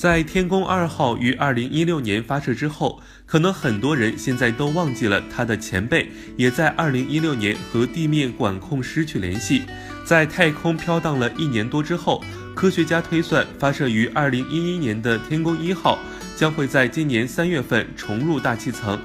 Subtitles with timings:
[0.00, 9.60] 在天宫二号于二零一六年发射之后，可能很多人现在都忘记了它的前辈也在二零一六年和地面管控失去联系，
[10.02, 12.24] 在太空飘荡了一年多之后，
[12.54, 15.98] 科学家推算发射于二零一一年的天宫一号。
[16.34, 18.98] 将会在今年三月份重入大气层。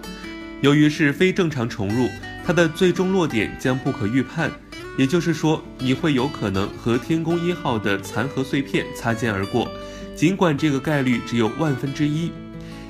[0.61, 2.07] 由于是非正常重入，
[2.45, 4.49] 它的最终落点将不可预判。
[4.97, 9.69] 也就是说，你会有可能和天宫一号的残骸碎片擦肩而过，
[10.15, 12.31] 尽管这个概率只有万分之一。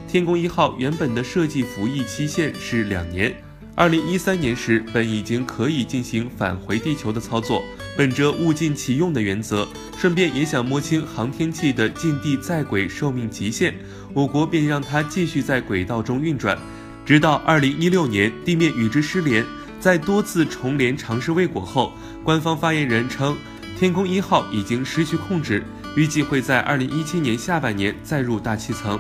[0.08, 3.36] 天宫一号原本的设计服役期限是两年。
[3.74, 7.62] 二零一三年时，本已经可以进行返回地球的操作。
[7.98, 13.74] 本着物尽其用的原则，顺便也想摸清航天器的近地在轨寿命极限，
[14.14, 16.58] 我国便让它继续在轨道中运转，
[17.06, 19.44] 直到二零一六年地面与之失联。
[19.78, 21.92] 在多次重联尝试未果后，
[22.24, 23.36] 官方发言人称，
[23.78, 25.62] 天宫一号已经失去控制，
[25.98, 28.98] 预计会在二零一七年下半年再入大气层。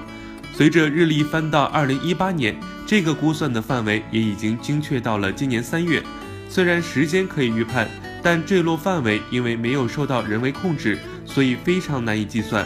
[0.53, 2.53] 随着日历翻到二零一八年，
[2.85, 6.03] 这个估算的范围也已经精确到了今年三月。
[6.49, 7.87] 虽然时间可以预判，
[8.21, 12.65] 但坠落范围因为没有受到人为控制，所以非常难以计算。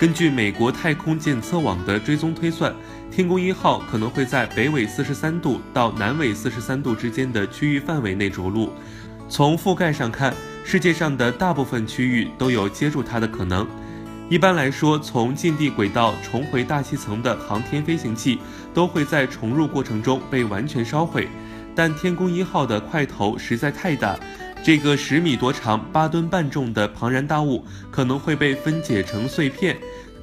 [0.00, 2.74] 根据美国太空检测网的追踪推算，
[3.08, 8.72] 天宫一号可能会在北纬四十三度到南纬四十三度之间的区域范围内着陆。
[9.28, 10.34] 从覆盖上看，
[10.68, 13.64] 世界上的大部分区域都有接住它的可能。
[14.28, 18.40] 一般来说，从近地轨道重回大气层的航天飞行器
[18.74, 21.28] 都会在重入过程中被完全烧毁。
[21.72, 24.18] 但天宫一号的块头实在太大，
[24.64, 29.76] 这个十米多长、八吨半重的庞然大物可能会被分解成碎片，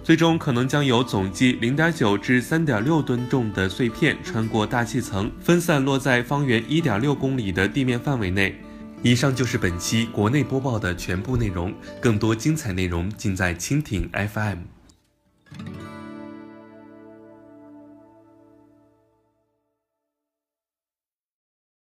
[0.03, 8.62] 最终可能将有总计零点九至三点六吨重的碎片穿过大气层，分散落在方圆一点六公里的地面范围内。
[9.03, 14.59] 以上就是本期国内播报的全部内容，更多精彩内容尽在蜻蜓 FM。